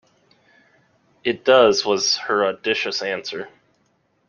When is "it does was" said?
1.23-2.17